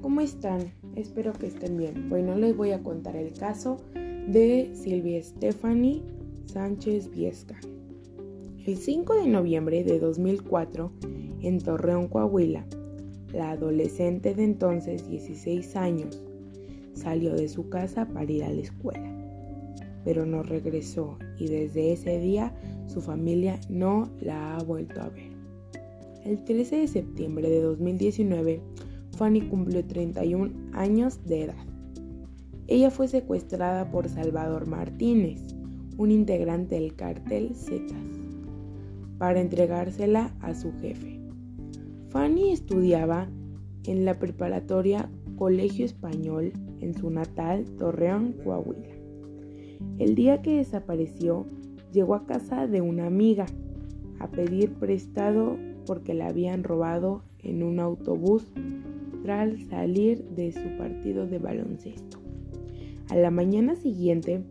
¿cómo 0.00 0.20
están? 0.20 0.72
Espero 0.96 1.32
que 1.32 1.46
estén 1.46 1.76
bien. 1.76 2.08
Bueno, 2.08 2.34
les 2.34 2.56
voy 2.56 2.70
a 2.72 2.82
contar 2.82 3.16
el 3.16 3.32
caso 3.32 3.78
de 3.94 4.70
Silvia 4.74 5.22
Stephanie 5.22 6.02
Sánchez 6.46 7.10
Viesca. 7.10 7.58
El 8.66 8.76
5 8.76 9.14
de 9.14 9.26
noviembre 9.26 9.84
de 9.84 9.98
2004, 9.98 10.92
en 11.42 11.58
Torreón, 11.58 12.08
Coahuila, 12.08 12.66
la 13.32 13.52
adolescente 13.52 14.34
de 14.34 14.44
entonces 14.44 15.08
16 15.08 15.76
años 15.76 16.22
salió 16.94 17.34
de 17.34 17.48
su 17.48 17.68
casa 17.68 18.06
para 18.06 18.30
ir 18.30 18.44
a 18.44 18.52
la 18.52 18.60
escuela, 18.60 19.10
pero 20.04 20.26
no 20.26 20.42
regresó 20.42 21.18
y 21.38 21.46
desde 21.46 21.92
ese 21.92 22.18
día 22.20 22.54
su 22.86 23.00
familia 23.00 23.58
no 23.68 24.10
la 24.20 24.56
ha 24.56 24.62
vuelto 24.62 25.00
a 25.00 25.08
ver. 25.08 25.30
El 26.24 26.44
13 26.44 26.76
de 26.76 26.88
septiembre 26.88 27.48
de 27.48 27.62
2019, 27.62 28.60
Fanny 29.20 29.42
cumplió 29.42 29.84
31 29.84 30.50
años 30.72 31.22
de 31.26 31.42
edad. 31.42 31.66
Ella 32.68 32.90
fue 32.90 33.06
secuestrada 33.06 33.90
por 33.90 34.08
Salvador 34.08 34.66
Martínez, 34.66 35.42
un 35.98 36.10
integrante 36.10 36.76
del 36.76 36.94
cártel 36.94 37.54
Zetas, 37.54 37.98
para 39.18 39.42
entregársela 39.42 40.34
a 40.40 40.54
su 40.54 40.72
jefe. 40.80 41.20
Fanny 42.08 42.50
estudiaba 42.50 43.28
en 43.84 44.06
la 44.06 44.18
preparatoria 44.18 45.10
Colegio 45.36 45.84
Español 45.84 46.54
en 46.80 46.94
su 46.94 47.10
natal 47.10 47.66
Torreón, 47.76 48.36
Coahuila. 48.42 48.88
El 49.98 50.14
día 50.14 50.40
que 50.40 50.56
desapareció, 50.56 51.44
llegó 51.92 52.14
a 52.14 52.24
casa 52.24 52.66
de 52.66 52.80
una 52.80 53.04
amiga 53.04 53.44
a 54.18 54.28
pedir 54.30 54.72
prestado 54.76 55.58
porque 55.84 56.14
la 56.14 56.28
habían 56.28 56.64
robado 56.64 57.22
en 57.42 57.62
un 57.62 57.80
autobús 57.80 58.50
tras 59.22 59.52
salir 59.68 60.24
de 60.36 60.52
su 60.52 60.76
partido 60.78 61.26
de 61.26 61.38
baloncesto. 61.38 62.18
A 63.08 63.16
la 63.16 63.30
mañana 63.30 63.74
siguiente, 63.74 64.44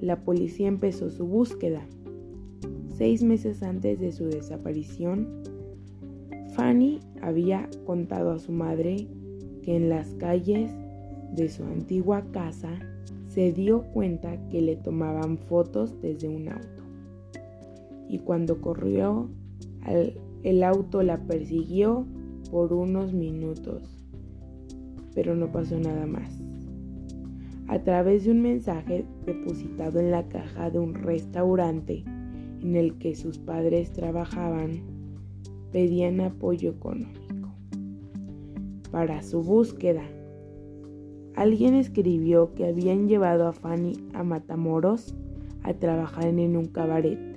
la 0.00 0.24
policía 0.24 0.68
empezó 0.68 1.10
su 1.10 1.26
búsqueda. 1.26 1.86
Seis 2.96 3.22
meses 3.22 3.62
antes 3.62 4.00
de 4.00 4.12
su 4.12 4.26
desaparición, 4.26 5.42
Fanny 6.54 7.00
había 7.22 7.68
contado 7.86 8.32
a 8.32 8.38
su 8.38 8.52
madre 8.52 9.06
que 9.62 9.76
en 9.76 9.88
las 9.88 10.14
calles 10.14 10.72
de 11.34 11.48
su 11.48 11.62
antigua 11.64 12.24
casa 12.32 12.78
se 13.28 13.52
dio 13.52 13.84
cuenta 13.92 14.36
que 14.48 14.60
le 14.60 14.76
tomaban 14.76 15.38
fotos 15.38 16.00
desde 16.02 16.28
un 16.28 16.48
auto. 16.48 16.82
Y 18.08 18.18
cuando 18.18 18.60
corrió, 18.60 19.30
el 20.42 20.62
auto 20.64 21.02
la 21.02 21.24
persiguió 21.26 22.06
por 22.50 22.72
unos 22.72 23.12
minutos 23.12 24.00
pero 25.14 25.34
no 25.34 25.50
pasó 25.50 25.78
nada 25.78 26.06
más. 26.06 26.32
A 27.68 27.78
través 27.80 28.24
de 28.24 28.32
un 28.32 28.42
mensaje 28.42 29.04
depositado 29.26 30.00
en 30.00 30.10
la 30.10 30.26
caja 30.28 30.70
de 30.70 30.78
un 30.78 30.94
restaurante 30.94 32.04
en 32.60 32.76
el 32.76 32.98
que 32.98 33.14
sus 33.14 33.38
padres 33.38 33.92
trabajaban, 33.92 34.80
pedían 35.72 36.20
apoyo 36.20 36.70
económico. 36.70 37.54
Para 38.90 39.22
su 39.22 39.42
búsqueda, 39.42 40.02
alguien 41.36 41.74
escribió 41.74 42.54
que 42.54 42.66
habían 42.66 43.08
llevado 43.08 43.46
a 43.46 43.52
Fanny 43.52 43.92
a 44.14 44.24
Matamoros 44.24 45.14
a 45.62 45.74
trabajar 45.74 46.26
en 46.26 46.56
un 46.56 46.66
cabaret. 46.66 47.29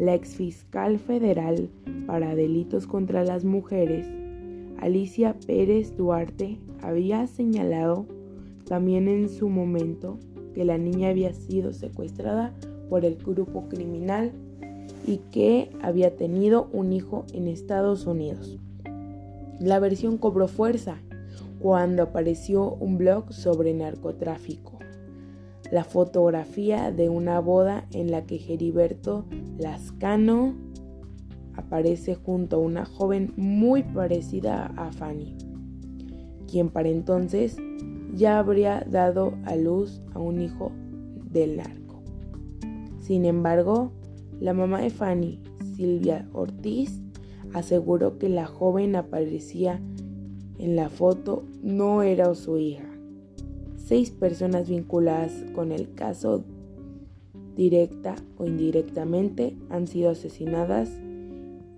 La 0.00 0.14
exfiscal 0.14 0.98
federal 0.98 1.68
para 2.06 2.34
delitos 2.34 2.86
contra 2.86 3.22
las 3.22 3.44
mujeres 3.44 4.06
Alicia 4.78 5.36
Pérez 5.46 5.94
Duarte 5.94 6.56
había 6.80 7.26
señalado 7.26 8.06
también 8.64 9.08
en 9.08 9.28
su 9.28 9.50
momento 9.50 10.18
que 10.54 10.64
la 10.64 10.78
niña 10.78 11.10
había 11.10 11.34
sido 11.34 11.74
secuestrada 11.74 12.54
por 12.88 13.04
el 13.04 13.16
grupo 13.16 13.68
criminal 13.68 14.32
y 15.06 15.18
que 15.32 15.68
había 15.82 16.16
tenido 16.16 16.70
un 16.72 16.94
hijo 16.94 17.26
en 17.34 17.46
Estados 17.46 18.06
Unidos. 18.06 18.58
La 19.60 19.80
versión 19.80 20.16
cobró 20.16 20.48
fuerza 20.48 20.96
cuando 21.58 22.04
apareció 22.04 22.72
un 22.72 22.96
blog 22.96 23.34
sobre 23.34 23.74
narcotráfico. 23.74 24.78
La 25.70 25.84
fotografía 25.84 26.90
de 26.90 27.08
una 27.08 27.38
boda 27.40 27.86
en 27.92 28.10
la 28.10 28.26
que 28.26 28.38
Geriberto 28.38 29.26
Lascano 29.58 30.54
aparece 31.54 32.16
junto 32.16 32.56
a 32.56 32.60
una 32.60 32.84
joven 32.84 33.32
muy 33.36 33.82
parecida 33.82 34.66
a 34.76 34.90
Fanny, 34.90 35.36
quien 36.48 36.70
para 36.70 36.88
entonces 36.88 37.56
ya 38.14 38.38
habría 38.38 38.84
dado 38.88 39.34
a 39.44 39.54
luz 39.54 40.02
a 40.14 40.18
un 40.18 40.40
hijo 40.40 40.72
del 41.30 41.58
narco. 41.58 42.02
Sin 42.98 43.24
embargo, 43.24 43.92
la 44.40 44.54
mamá 44.54 44.80
de 44.80 44.90
Fanny, 44.90 45.40
Silvia 45.76 46.28
Ortiz, 46.32 47.00
aseguró 47.54 48.18
que 48.18 48.28
la 48.28 48.46
joven 48.46 48.96
aparecía 48.96 49.80
en 50.58 50.76
la 50.76 50.88
foto 50.88 51.44
no 51.62 52.02
era 52.02 52.34
su 52.34 52.58
hija. 52.58 52.89
Seis 53.90 54.12
personas 54.12 54.68
vinculadas 54.68 55.32
con 55.52 55.72
el 55.72 55.94
caso 55.94 56.44
directa 57.56 58.14
o 58.38 58.46
indirectamente 58.46 59.56
han 59.68 59.88
sido 59.88 60.10
asesinadas 60.10 60.88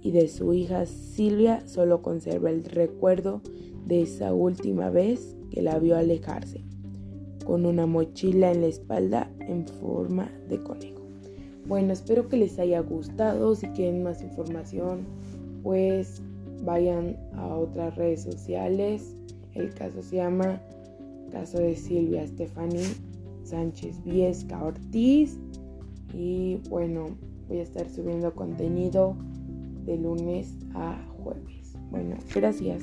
y 0.00 0.12
de 0.12 0.28
su 0.28 0.54
hija 0.54 0.86
Silvia 0.86 1.68
solo 1.68 2.00
conserva 2.00 2.48
el 2.48 2.64
recuerdo 2.64 3.42
de 3.86 4.00
esa 4.00 4.32
última 4.32 4.88
vez 4.88 5.36
que 5.50 5.60
la 5.60 5.78
vio 5.78 5.98
alejarse, 5.98 6.62
con 7.44 7.66
una 7.66 7.84
mochila 7.84 8.52
en 8.52 8.62
la 8.62 8.68
espalda 8.68 9.30
en 9.40 9.66
forma 9.66 10.30
de 10.48 10.62
conejo. 10.62 11.02
Bueno, 11.66 11.92
espero 11.92 12.30
que 12.30 12.38
les 12.38 12.58
haya 12.58 12.80
gustado. 12.80 13.54
Si 13.54 13.66
quieren 13.72 14.02
más 14.02 14.22
información, 14.22 15.00
pues 15.62 16.22
vayan 16.64 17.18
a 17.34 17.54
otras 17.54 17.96
redes 17.96 18.22
sociales. 18.22 19.14
El 19.52 19.74
caso 19.74 20.02
se 20.02 20.16
llama 20.16 20.62
Caso 21.30 21.58
de 21.58 21.76
Silvia 21.76 22.26
Stephanie 22.26 22.94
Sánchez 23.44 24.02
Viesca 24.04 24.62
Ortiz. 24.62 25.38
Y 26.14 26.56
bueno, 26.68 27.16
voy 27.48 27.58
a 27.58 27.62
estar 27.62 27.88
subiendo 27.88 28.34
contenido 28.34 29.16
de 29.84 29.96
lunes 29.96 30.54
a 30.74 30.98
jueves. 31.22 31.74
Bueno, 31.90 32.16
gracias. 32.34 32.82